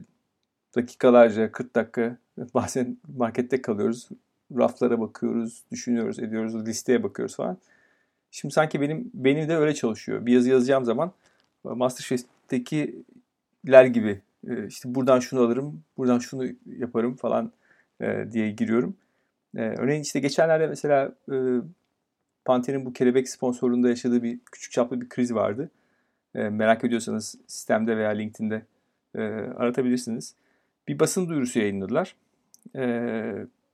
dakikalarca 0.77 1.53
40 1.53 1.75
dakika 1.75 2.17
bazen 2.55 2.97
markette 3.17 3.63
kalıyoruz. 3.63 4.09
Raflara 4.59 5.01
bakıyoruz, 5.01 5.65
düşünüyoruz, 5.71 6.19
ediyoruz, 6.19 6.67
listeye 6.67 7.03
bakıyoruz 7.03 7.37
falan. 7.37 7.59
Şimdi 8.31 8.55
sanki 8.55 8.81
benim 8.81 9.11
benim 9.15 9.49
de 9.49 9.57
öyle 9.57 9.75
çalışıyor. 9.75 10.27
Bir 10.27 10.33
yazı 10.33 10.51
yazacağım 10.51 10.85
zaman 10.85 11.13
Masterchef'tekiler 11.65 13.85
gibi 13.85 14.21
işte 14.69 14.95
buradan 14.95 15.21
şunu 15.21 15.41
alırım, 15.41 15.83
buradan 15.97 16.19
şunu 16.19 16.47
yaparım 16.79 17.17
falan 17.17 17.53
e, 18.01 18.33
diye 18.33 18.51
giriyorum. 18.51 18.97
E, 19.57 19.61
örneğin 19.61 20.03
işte 20.03 20.21
geçenlerde 20.21 20.67
mesela 20.67 21.13
Panther'in 22.45 22.87
bu 22.87 22.93
kelebek 22.93 23.29
sponsorluğunda 23.29 23.89
yaşadığı 23.89 24.23
bir 24.23 24.41
küçük 24.53 24.73
çaplı 24.73 25.01
bir 25.01 25.09
kriz 25.09 25.35
vardı. 25.35 25.71
Merak 26.35 26.85
ediyorsanız 26.85 27.35
sistemde 27.47 27.97
veya 27.97 28.11
LinkedIn'de 28.11 28.63
aratabilirsiniz. 29.57 30.35
Bir 30.89 30.99
basın 30.99 31.29
duyurusu 31.29 31.59
yayınladılar. 31.59 32.17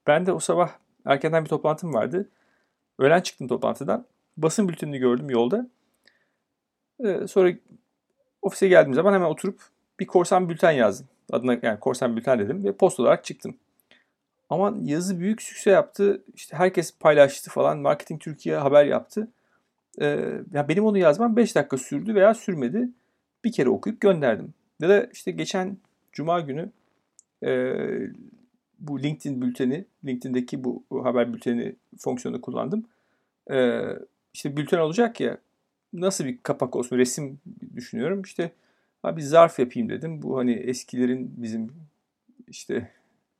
Ben 0.07 0.27
de 0.27 0.33
o 0.33 0.39
sabah 0.39 0.71
erkenden 1.07 1.45
bir 1.45 1.49
toplantım 1.49 1.95
vardı. 1.95 2.29
Öğlen 2.99 3.21
çıktım 3.21 3.49
toplantıdan 3.49 4.07
basın 4.37 4.69
bültenini 4.69 4.99
gördüm 4.99 5.31
yolda. 5.31 5.67
Ee, 7.05 7.27
sonra 7.27 7.53
ofise 8.43 8.69
geldiğim 8.69 8.95
zaman 8.95 9.12
hemen 9.12 9.27
oturup 9.27 9.61
bir 10.00 10.07
korsan 10.07 10.49
bülten 10.49 10.71
yazdım. 10.71 11.09
Adına 11.33 11.59
yani 11.62 11.81
korsan 11.81 12.17
bülten 12.17 12.39
dedim 12.39 12.65
ve 12.65 12.73
post 12.73 13.00
olarak 13.00 13.25
çıktım. 13.25 13.57
Ama 14.50 14.75
yazı 14.83 15.21
büyük 15.21 15.42
sükse 15.42 15.71
yaptı. 15.71 16.25
İşte 16.35 16.57
herkes 16.57 16.99
paylaştı 16.99 17.50
falan. 17.50 17.78
Marketing 17.78 18.21
Türkiye 18.21 18.57
haber 18.57 18.85
yaptı. 18.85 19.28
Ee, 20.00 20.07
yani 20.52 20.69
benim 20.69 20.85
onu 20.85 20.99
yazmam 20.99 21.37
5 21.37 21.54
dakika 21.54 21.76
sürdü 21.78 22.14
veya 22.14 22.35
sürmedi. 22.35 22.88
Bir 23.45 23.52
kere 23.52 23.69
okuyup 23.69 24.00
gönderdim. 24.00 24.54
Ya 24.80 24.88
da 24.88 25.04
işte 25.04 25.30
geçen 25.30 25.76
cuma 26.12 26.40
günü 26.40 26.71
e, 27.45 27.75
bu 28.78 29.02
LinkedIn 29.02 29.42
bülteni, 29.42 29.85
LinkedIn'deki 30.04 30.64
bu 30.64 30.85
haber 30.90 31.35
bülteni 31.35 31.76
fonksiyonu 31.99 32.40
kullandım. 32.40 32.85
E, 33.50 33.80
işte 34.35 34.57
bülten 34.57 34.78
olacak 34.78 35.21
ya 35.21 35.38
nasıl 35.92 36.25
bir 36.25 36.38
kapak 36.42 36.76
olsun 36.76 36.99
resim 36.99 37.40
düşünüyorum. 37.76 38.23
İşte 38.23 38.52
abi 39.02 39.23
zarf 39.23 39.59
yapayım 39.59 39.88
dedim. 39.88 40.23
Bu 40.23 40.38
hani 40.38 40.52
eskilerin 40.52 41.35
bizim 41.37 41.73
işte 42.49 42.90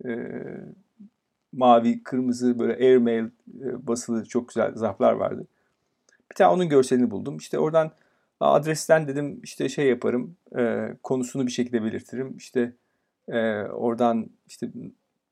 e, 0.05 0.11
mavi, 1.53 2.03
kırmızı 2.03 2.59
böyle 2.59 2.73
airmail 2.73 3.25
e, 3.25 3.87
basılı 3.87 4.25
çok 4.25 4.49
güzel 4.49 4.75
zarflar 4.75 5.13
vardı. 5.13 5.47
Bir 6.31 6.35
tane 6.35 6.51
onun 6.51 6.69
görselini 6.69 7.11
buldum. 7.11 7.37
İşte 7.37 7.59
oradan 7.59 7.91
adresten 8.41 9.09
dedim 9.09 9.41
işte 9.43 9.69
şey 9.69 9.87
yaparım 9.87 10.37
e, 10.59 10.89
konusunu 11.03 11.47
bir 11.47 11.53
şekilde 11.53 11.83
belirtirim. 11.83 12.37
İşte 12.37 12.73
e, 13.29 13.63
oradan 13.63 14.31
işte 14.47 14.71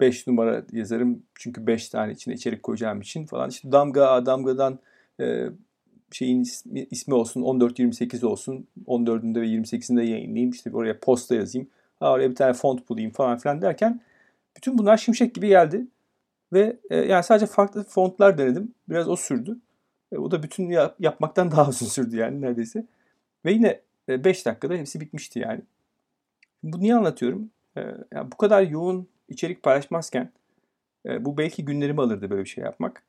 5 0.01 0.27
numara 0.27 0.65
yazarım 0.73 1.23
çünkü 1.35 1.67
5 1.67 1.89
tane 1.89 2.13
içine 2.13 2.35
içerik 2.35 2.63
koyacağım 2.63 3.01
için 3.01 3.27
falan. 3.27 3.51
İşte 3.51 3.73
damga 3.73 4.27
damgadan 4.27 4.79
e, 5.21 5.47
şeyin 6.13 6.41
ismi, 6.41 6.87
ismi 6.91 7.15
olsun 7.15 7.43
14-28 7.43 8.27
olsun 8.27 8.67
14'ünde 8.87 9.41
ve 9.41 9.47
28'inde 9.47 10.03
yayınlayayım 10.03 10.51
işte 10.51 10.71
oraya 10.73 11.01
posta 11.01 11.35
yazayım 11.35 11.69
ha, 12.01 12.13
oraya 12.13 12.31
bir 12.31 12.35
tane 12.35 12.53
font 12.53 12.89
bulayım 12.89 13.11
falan 13.11 13.39
filan 13.39 13.63
derken 13.63 14.01
bütün 14.57 14.79
bunlar 14.79 14.97
şimşek 14.97 15.35
gibi 15.35 15.49
geldi 15.49 15.87
ve 16.53 16.77
e, 16.91 16.97
yani 16.97 17.25
sadece 17.25 17.47
farklı 17.47 17.85
fontlar 17.85 18.39
denedim 18.39 18.75
biraz 18.89 19.09
o 19.09 19.17
sürdü 19.17 19.59
e, 20.13 20.19
o 20.19 20.31
da 20.31 20.43
bütün 20.43 20.71
yap, 20.71 20.97
yapmaktan 20.99 21.51
daha 21.51 21.69
uzun 21.69 21.87
sürdü 21.87 22.17
yani 22.17 22.41
neredeyse 22.41 22.87
ve 23.45 23.53
yine 23.53 23.81
5 24.09 24.43
e, 24.43 24.45
dakikada 24.45 24.75
hepsi 24.75 25.01
bitmişti 25.01 25.39
yani 25.39 25.61
bu 26.63 26.81
niye 26.81 26.95
anlatıyorum 26.95 27.51
e, 27.77 27.81
yani 28.13 28.33
bu 28.33 28.37
kadar 28.37 28.63
yoğun 28.63 29.09
içerik 29.29 29.63
paylaşmazken 29.63 30.33
e, 31.07 31.25
bu 31.25 31.39
belki 31.39 31.65
günlerimi 31.65 32.01
alırdı 32.01 32.31
böyle 32.31 32.45
bir 32.45 32.49
şey 32.49 32.65
yapmak 32.65 33.03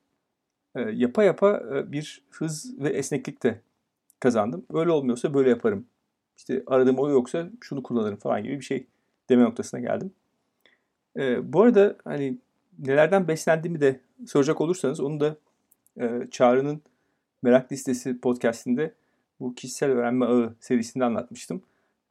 e, 0.75 0.81
yapa 0.81 1.24
yapa 1.24 1.63
e, 1.75 1.91
bir 1.91 2.24
hız 2.29 2.79
ve 2.79 2.89
esneklik 2.89 3.43
de 3.43 3.62
kazandım. 4.19 4.65
Öyle 4.74 4.91
olmuyorsa 4.91 5.34
böyle 5.34 5.50
yaparım. 5.50 5.86
İşte 6.38 6.63
aradığım 6.67 7.00
o 7.00 7.10
yoksa 7.10 7.50
şunu 7.62 7.84
kullanırım 7.84 8.17
falan 8.17 8.43
gibi 8.43 8.60
bir 8.60 8.65
şey 8.65 8.88
deme 9.29 9.43
noktasına 9.43 9.79
geldim. 9.79 10.12
E, 11.17 11.53
bu 11.53 11.62
arada 11.62 11.98
hani 12.03 12.38
nelerden 12.79 13.27
beslendiğimi 13.27 13.81
de 13.81 14.00
soracak 14.27 14.62
olursanız 14.62 15.00
onu 15.00 15.19
da 15.19 15.38
e, 16.00 16.27
Çağrı'nın 16.31 16.81
Merak 17.41 17.71
Listesi 17.71 18.19
podcastinde 18.19 18.93
bu 19.39 19.55
kişisel 19.55 19.89
öğrenme 19.89 20.25
ağı 20.25 20.55
serisinde 20.59 21.05
anlatmıştım. 21.05 21.62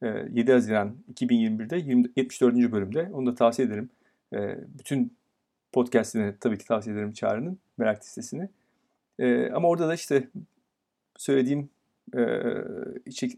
E, 0.02 0.06
7 0.32 0.52
Haziran 0.52 0.94
2021'de 1.14 1.76
20, 1.76 2.10
74. 2.16 2.72
bölümde. 2.72 3.10
Onu 3.12 3.26
da 3.26 3.34
tavsiye 3.34 3.68
ederim. 3.68 3.90
E, 4.32 4.58
bütün 4.78 5.16
podcastini 5.72 6.34
tabii 6.40 6.58
ki 6.58 6.64
tavsiye 6.64 6.96
ederim 6.96 7.12
Çağrı'nın 7.12 7.58
merak 7.78 8.02
listesini. 8.02 8.48
E, 9.18 9.50
ama 9.50 9.68
orada 9.68 9.88
da 9.88 9.94
işte 9.94 10.28
söylediğim 11.16 11.70
e, 12.16 12.22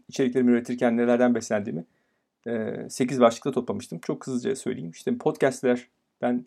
içeriklerimi 0.09 0.51
üretirken 0.51 0.97
nelerden 0.97 1.35
beslendiğimi 1.35 1.85
e, 2.47 2.77
8 2.89 3.19
başlıkta 3.19 3.51
toplamıştım. 3.51 3.99
Çok 3.99 4.27
hızlıca 4.27 4.55
söyleyeyim. 4.55 4.91
İşte 4.91 5.17
podcastler 5.17 5.87
ben 6.21 6.45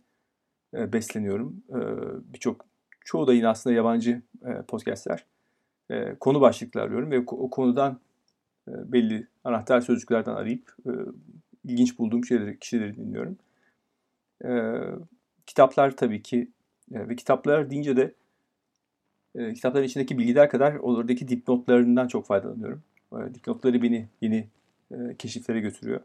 e, 0.75 0.93
besleniyorum. 0.93 1.63
E, 1.71 1.79
Birçok 2.33 2.67
çoğu 3.05 3.27
da 3.27 3.35
yine 3.35 3.49
aslında 3.49 3.77
yabancı 3.77 4.23
e, 4.47 4.63
podcastler. 4.63 5.25
E, 5.91 6.15
konu 6.15 6.41
başlıkları 6.41 6.85
arıyorum 6.85 7.11
ve 7.11 7.19
o 7.27 7.51
konudan 7.51 8.01
e, 8.69 8.93
belli 8.93 9.27
anahtar 9.45 9.81
sözcüklerden 9.81 10.35
arayıp 10.35 10.77
ilginç 11.65 11.99
bulduğum 11.99 12.25
şeyleri, 12.25 12.59
kişileri 12.59 12.97
dinliyorum. 12.97 13.39
Kitaplar 15.47 15.97
tabii 15.97 16.23
ki 16.23 16.49
ve 16.91 17.17
kitaplar 17.17 17.71
deyince 17.71 17.97
de 17.97 18.15
kitapların 19.55 19.85
içindeki 19.85 20.19
bilgiler 20.19 20.51
kadar 20.51 20.75
oradaki 20.75 21.29
dipnotlarından 21.29 22.09
çok 22.09 22.27
faydalanıyorum. 22.27 22.83
Dipnotları 23.35 23.83
beni 23.83 24.09
yeni 24.21 24.49
keşiflere 25.19 25.61
götürüyor. 25.61 26.01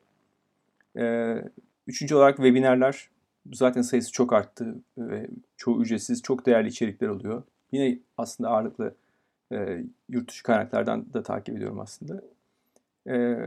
Üçüncü 1.87 2.15
olarak 2.15 2.35
webinarlar 2.35 3.09
zaten 3.53 3.81
sayısı 3.81 4.11
çok 4.11 4.33
arttı 4.33 4.75
ve 4.97 5.27
çoğu 5.57 5.81
ücretsiz, 5.81 6.21
çok 6.21 6.45
değerli 6.45 6.67
içerikler 6.67 7.07
oluyor. 7.07 7.43
Yine 7.71 7.99
aslında 8.17 8.49
ağırlıklı 8.49 8.95
e, 9.51 9.83
yurt 10.09 10.29
dışı 10.29 10.43
kaynaklardan 10.43 11.13
da 11.13 11.23
takip 11.23 11.57
ediyorum 11.57 11.79
aslında. 11.79 12.21
E, 13.07 13.37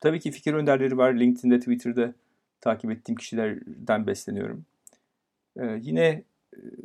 tabii 0.00 0.20
ki 0.20 0.30
fikir 0.30 0.54
önderleri 0.54 0.96
var. 0.96 1.14
LinkedIn'de, 1.14 1.58
Twitter'da 1.58 2.14
takip 2.60 2.90
ettiğim 2.90 3.16
kişilerden 3.16 4.06
besleniyorum. 4.06 4.64
E, 5.56 5.78
yine 5.82 6.22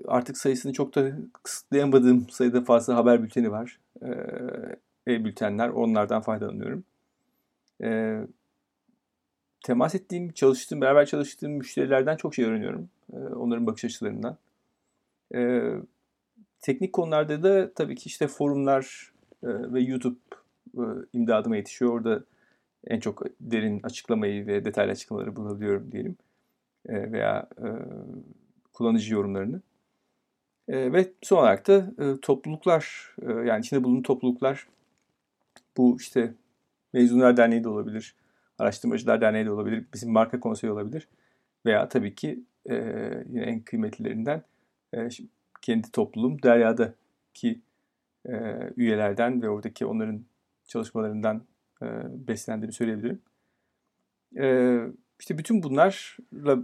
artık 0.08 0.38
sayısını 0.38 0.74
çok 0.74 0.96
da 0.96 1.12
kısıtlayamadığım 1.44 2.30
sayıda 2.30 2.62
fazla 2.62 2.96
haber 2.96 3.24
bülteni 3.24 3.52
var. 3.52 3.80
E-bültenler, 5.08 5.70
onlardan 5.70 6.22
faydalanıyorum. 6.22 6.84
E, 7.84 8.20
temas 9.64 9.96
ettiğim, 9.96 10.32
çalıştığım, 10.32 10.82
beraber 10.82 11.06
çalıştığım 11.06 11.52
müşterilerden 11.52 12.16
çok 12.18 12.36
şey 12.36 12.46
öğreniyorum. 12.46 12.90
E, 13.14 13.18
onların 13.18 13.68
bakış 13.68 13.86
açılarından. 13.86 14.38
E, 15.36 15.62
teknik 16.60 16.94
konularda 16.94 17.44
da 17.44 17.74
tabii 17.74 17.96
ki 17.96 18.08
işte 18.08 18.28
forumlar 18.28 19.12
e, 19.44 19.48
ve 19.74 19.80
YouTube 19.80 20.20
e, 20.78 20.84
imdadıma 21.14 21.56
yetişiyor. 21.56 21.92
Orada 21.94 22.24
en 22.88 23.00
çok 23.00 23.24
derin 23.42 23.80
açıklamayı 23.84 24.48
ve 24.48 24.66
detaylı 24.66 24.92
açıklamaları 24.92 25.36
bulabiliyorum 25.36 25.92
diyelim. 25.92 26.18
veya 26.88 27.50
kullanıcı 28.74 29.14
yorumlarını. 29.14 29.62
Ve 30.70 31.14
son 31.22 31.38
olarak 31.38 31.68
da 31.68 31.92
topluluklar, 32.22 33.16
yani 33.28 33.60
içinde 33.60 33.84
bulunduğum 33.84 34.04
topluluklar, 34.04 34.68
bu 35.78 35.98
işte 36.00 36.34
Mezunlar 36.94 37.38
Derneği 37.38 37.64
de 37.64 37.70
olabilir, 37.70 38.16
Araştırmacılar 38.60 39.22
Derneği 39.22 39.46
de 39.46 39.52
olabilir, 39.52 39.86
bizim 39.94 40.12
marka 40.12 40.40
konseyi 40.40 40.74
olabilir. 40.74 41.08
Veya 41.66 41.90
tabii 41.90 42.16
ki 42.16 42.44
e, 42.70 42.76
yine 43.30 43.44
en 43.44 43.60
kıymetlilerinden 43.60 44.44
e, 44.94 45.10
kendi 45.62 45.92
topluluğum 45.92 46.44
Derya'daki 46.44 47.60
e, 48.26 48.34
üyelerden 48.78 49.42
ve 49.42 49.50
oradaki 49.50 49.86
onların 49.86 50.22
çalışmalarından 50.68 51.42
e, 51.82 51.86
beslendiğimi 52.28 52.74
söyleyebilirim. 52.74 53.22
E, 54.38 54.78
işte 55.20 55.38
bütün 55.38 55.64
bunlarla 55.64 56.60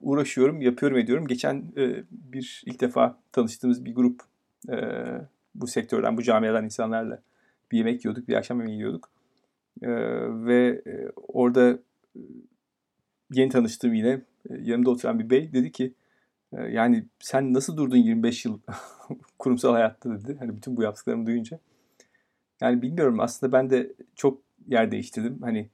uğraşıyorum, 0.00 0.60
yapıyorum, 0.60 0.98
ediyorum. 0.98 1.26
Geçen 1.26 1.72
e, 1.76 2.04
bir 2.10 2.62
ilk 2.66 2.80
defa 2.80 3.18
tanıştığımız 3.32 3.84
bir 3.84 3.94
grup 3.94 4.22
e, 4.68 4.76
bu 5.54 5.66
sektörden, 5.66 6.16
bu 6.16 6.22
camiadan 6.22 6.64
insanlarla 6.64 7.22
bir 7.72 7.78
yemek 7.78 8.04
yiyorduk, 8.04 8.28
bir 8.28 8.34
akşam 8.34 8.60
yemeği 8.60 8.76
yiyorduk. 8.76 9.13
E, 9.84 9.90
ve 10.46 10.82
e, 10.86 11.10
orada 11.16 11.78
e, 12.16 12.20
yeni 13.32 13.50
tanıştığım 13.50 13.94
yine 13.94 14.20
e, 14.50 14.54
yanımda 14.60 14.90
oturan 14.90 15.18
bir 15.18 15.30
bey 15.30 15.52
dedi 15.52 15.72
ki 15.72 15.94
e, 16.52 16.62
yani 16.62 17.04
sen 17.20 17.54
nasıl 17.54 17.76
durdun 17.76 17.96
25 17.96 18.44
yıl 18.44 18.58
kurumsal 19.38 19.72
hayatta 19.72 20.10
dedi. 20.10 20.36
Hani 20.38 20.56
bütün 20.56 20.76
bu 20.76 20.82
yaptıklarımı 20.82 21.26
duyunca. 21.26 21.58
Yani 22.60 22.82
bilmiyorum 22.82 23.20
aslında 23.20 23.52
ben 23.52 23.70
de 23.70 23.92
çok 24.16 24.40
yer 24.68 24.90
değiştirdim. 24.90 25.38
Hani 25.42 25.68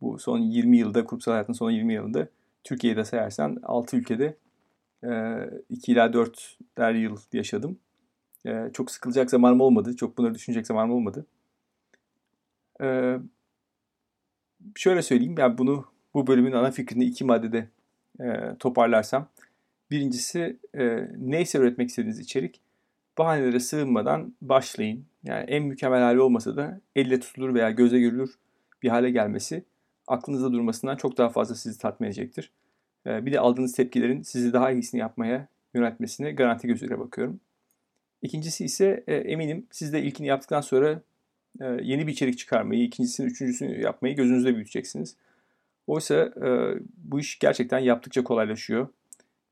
bu 0.00 0.18
son 0.18 0.38
20 0.38 0.76
yılda, 0.78 1.04
kurumsal 1.04 1.32
hayatın 1.32 1.52
son 1.52 1.70
20 1.70 1.94
yılında 1.94 2.28
Türkiye'de 2.64 3.04
sayarsan 3.04 3.58
6 3.62 3.96
ülkede 3.96 4.36
2 5.70 5.92
ila 5.92 6.12
4 6.12 6.58
der 6.78 6.94
yıl 6.94 7.16
yaşadım. 7.32 7.78
Çok 8.72 8.90
sıkılacak 8.90 9.30
zamanım 9.30 9.60
olmadı. 9.60 9.96
Çok 9.96 10.18
bunları 10.18 10.34
düşünecek 10.34 10.66
zamanım 10.66 10.90
olmadı. 10.90 11.26
Şöyle 14.74 15.02
söyleyeyim. 15.02 15.34
Yani 15.38 15.58
bunu 15.58 15.84
bu 16.14 16.26
bölümün 16.26 16.52
ana 16.52 16.70
fikrini 16.70 17.04
iki 17.04 17.24
maddede 17.24 17.68
toparlarsam. 18.58 19.28
Birincisi 19.90 20.56
neyse 21.18 21.58
üretmek 21.58 21.88
istediğiniz 21.88 22.18
içerik 22.18 22.60
bahanelere 23.18 23.60
sığınmadan 23.60 24.34
başlayın. 24.42 25.04
Yani 25.24 25.44
en 25.50 25.64
mükemmel 25.64 26.02
hali 26.02 26.20
olmasa 26.20 26.56
da 26.56 26.80
elle 26.96 27.20
tutulur 27.20 27.54
veya 27.54 27.70
göze 27.70 28.00
görülür 28.00 28.34
bir 28.82 28.88
hale 28.88 29.10
gelmesi 29.10 29.64
aklınızda 30.06 30.52
durmasından 30.52 30.96
çok 30.96 31.18
daha 31.18 31.28
fazla 31.28 31.54
sizi 31.54 31.78
tatmin 31.78 32.06
edecektir. 32.06 32.50
Ee, 33.06 33.26
bir 33.26 33.32
de 33.32 33.40
aldığınız 33.40 33.72
tepkilerin 33.72 34.22
sizi 34.22 34.52
daha 34.52 34.70
iyisini 34.70 35.00
yapmaya 35.00 35.48
yöneltmesine 35.74 36.32
garanti 36.32 36.66
gözüyle 36.66 36.98
bakıyorum. 36.98 37.40
İkincisi 38.22 38.64
ise 38.64 39.04
e, 39.06 39.14
eminim 39.14 39.66
siz 39.70 39.92
de 39.92 40.02
ilkini 40.02 40.26
yaptıktan 40.26 40.60
sonra 40.60 41.02
e, 41.60 41.64
yeni 41.82 42.06
bir 42.06 42.12
içerik 42.12 42.38
çıkarmayı, 42.38 42.82
ikincisini, 42.82 43.26
üçüncüsünü 43.26 43.80
yapmayı 43.80 44.16
gözünüzde 44.16 44.54
büyüteceksiniz. 44.54 45.16
Oysa 45.86 46.14
e, 46.14 46.78
bu 46.96 47.20
iş 47.20 47.38
gerçekten 47.38 47.78
yaptıkça 47.78 48.24
kolaylaşıyor. 48.24 48.88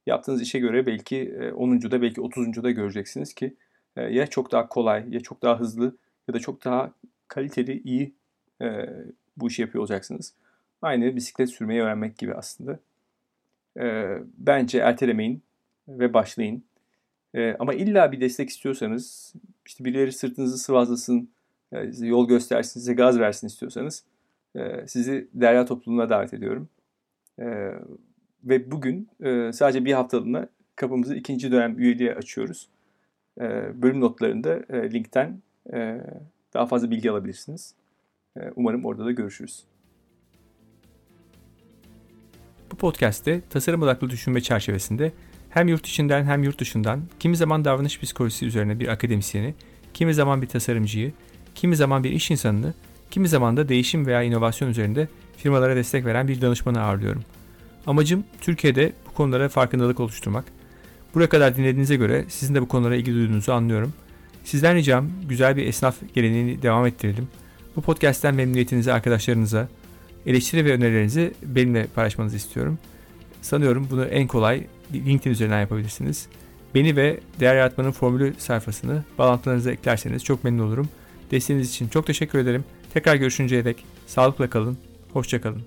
Yaptığınız 0.07 0.43
işe 0.43 0.59
göre 0.59 0.87
belki 0.87 1.35
10. 1.57 1.83
da 1.83 2.03
belki 2.03 2.21
30. 2.21 2.63
da 2.63 2.71
göreceksiniz 2.71 3.35
ki 3.35 3.57
ya 3.97 4.27
çok 4.27 4.53
daha 4.53 4.69
kolay 4.69 5.05
ya 5.11 5.21
çok 5.21 5.43
daha 5.43 5.61
hızlı 5.61 5.97
ya 6.29 6.35
da 6.35 6.39
çok 6.39 6.65
daha 6.65 6.93
kaliteli, 7.29 7.83
iyi 7.85 8.13
bu 9.37 9.49
işi 9.49 9.63
yapıyor 9.63 9.83
olacaksınız. 9.83 10.35
Aynı 10.83 11.17
bisiklet 11.17 11.51
sürmeyi 11.51 11.83
öğrenmek 11.83 12.19
gibi 12.19 12.35
aslında. 12.35 12.79
E, 13.81 14.19
bence 14.39 14.79
ertelemeyin 14.79 15.43
ve 15.89 16.15
başlayın. 16.15 16.65
E, 17.35 17.57
ama 17.59 17.75
illa 17.75 18.13
bir 18.13 18.21
destek 18.21 18.51
istiyorsanız, 18.51 19.35
işte 19.67 19.85
birileri 19.85 20.13
sırtınızı 20.13 20.59
sıvazlasın, 20.59 21.21
e, 21.21 21.29
yol 22.01 22.29
göstersin, 22.29 22.81
size 22.81 22.95
gaz 22.95 23.19
versin 23.19 23.47
istiyorsanız 23.47 24.05
e, 24.57 24.87
sizi 24.87 25.29
Derya 25.35 25.65
topluluğuna 25.65 26.11
davet 26.11 26.35
ediyorum. 26.35 26.69
E, 27.39 27.45
ve 28.45 28.71
bugün 28.71 29.09
e, 29.25 29.53
sadece 29.53 29.85
bir 29.85 29.93
haftalığına 29.93 30.49
kapımızı 30.77 31.15
ikinci 31.15 31.53
dönem 31.53 31.79
üyeliğe 31.79 32.15
açıyoruz. 32.15 32.69
Bölüm 33.75 34.01
notlarında 34.01 34.61
linkten 34.73 35.43
daha 36.55 36.67
fazla 36.67 36.91
bilgi 36.91 37.11
alabilirsiniz. 37.11 37.75
Umarım 38.57 38.85
orada 38.85 39.05
da 39.05 39.13
görüşürüz. 39.13 39.65
Bu 42.73 42.77
podcast'te 42.77 43.41
tasarım 43.51 43.83
odaklı 43.83 44.11
düşünme 44.11 44.41
çerçevesinde 44.41 45.13
hem 45.51 45.69
yurt 45.69 45.87
içinden 45.87 46.25
hem 46.25 46.43
yurt 46.43 46.61
dışından 46.61 47.01
kimi 47.21 47.37
zaman 47.37 47.65
davranış 47.65 48.01
psikolojisi 48.01 48.47
üzerine 48.47 48.81
bir 48.81 48.89
akademisyeni, 48.89 49.55
kimi 49.95 50.15
zaman 50.15 50.43
bir 50.43 50.47
tasarımcıyı, 50.47 51.13
kimi 51.55 51.77
zaman 51.77 52.05
bir 52.05 52.11
iş 52.11 52.31
insanını, 52.31 52.75
kimi 53.11 53.29
zaman 53.29 53.57
da 53.57 53.69
değişim 53.69 54.07
veya 54.07 54.23
inovasyon 54.23 54.69
üzerinde 54.69 55.09
firmalara 55.37 55.77
destek 55.77 56.05
veren 56.05 56.29
bir 56.29 56.41
danışmanı 56.41 56.83
ağırlıyorum. 56.83 57.23
Amacım 57.87 58.25
Türkiye'de 58.41 58.93
bu 59.07 59.15
konulara 59.15 59.49
farkındalık 59.49 60.01
oluşturmak. 60.01 60.45
Buraya 61.15 61.29
kadar 61.29 61.57
dinlediğinize 61.57 61.97
göre 61.97 62.25
sizin 62.29 62.55
de 62.55 62.63
bu 62.63 62.69
konulara 62.69 62.97
ilgi 62.97 63.15
duyduğunuzu 63.15 63.53
anlıyorum. 63.53 63.93
Sizden 64.45 64.77
ricam 64.77 65.09
güzel 65.29 65.57
bir 65.57 65.67
esnaf 65.67 65.97
geleneğini 66.15 66.63
devam 66.63 66.87
ettirelim. 66.87 67.29
Bu 67.77 67.83
podcast'ten 67.83 68.35
memnuniyetinizi 68.35 68.93
arkadaşlarınıza, 68.93 69.69
eleştiri 70.27 70.65
ve 70.65 70.73
önerilerinizi 70.73 71.35
benimle 71.43 71.87
paylaşmanızı 71.87 72.37
istiyorum. 72.37 72.79
Sanıyorum 73.43 73.89
bunu 73.91 74.05
en 74.05 74.27
kolay 74.27 74.67
LinkedIn 74.95 75.31
üzerinden 75.31 75.61
yapabilirsiniz. 75.61 76.27
Beni 76.75 76.97
ve 76.97 77.21
Değer 77.41 77.57
Yaratmanın 77.57 77.91
Formülü 77.91 78.35
sayfasını 78.39 79.05
bağlantılarınıza 79.19 79.73
eklerseniz 79.73 80.25
çok 80.25 80.45
memnun 80.45 80.67
olurum. 80.67 80.89
Desteğiniz 81.33 81.71
için 81.71 81.89
çok 81.89 82.07
teşekkür 82.07 82.39
ederim. 82.39 82.65
Tekrar 82.95 83.15
görüşünceye 83.15 83.65
dek 83.65 83.85
sağlıkla 84.07 84.51
kalın, 84.51 84.79
hoşçakalın. 85.13 85.63